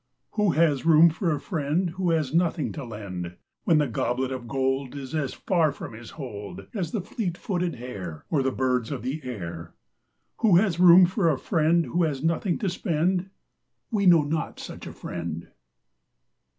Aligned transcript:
Who 0.31 0.53
has 0.53 0.83
room 0.83 1.11
for 1.11 1.31
a 1.31 1.39
friend 1.39 1.91
Who 1.91 2.09
has 2.09 2.33
nothing 2.33 2.71
to 2.71 2.83
lend, 2.83 3.35
When 3.65 3.77
the 3.77 3.85
goblet 3.87 4.31
of 4.31 4.47
gold 4.47 4.95
Is 4.95 5.13
as 5.13 5.35
far 5.35 5.71
from 5.71 5.93
his 5.93 6.09
hold 6.17 6.65
As 6.73 6.91
the 6.91 7.01
fleet 7.01 7.37
footed 7.37 7.75
hare, 7.75 8.25
Or 8.31 8.41
the 8.41 8.49
birds 8.51 8.89
of 8.89 9.03
the 9.03 9.21
air. 9.23 9.75
Who 10.37 10.55
has 10.55 10.79
room 10.79 11.05
for 11.05 11.29
a 11.29 11.37
friend 11.37 11.85
Who 11.85 12.01
has 12.01 12.23
nothing 12.23 12.57
to 12.57 12.67
spend? 12.71 13.29
We 13.91 14.07
know 14.07 14.23
not 14.23 14.59
such 14.59 14.87
a 14.87 14.91
friend. 14.91 15.49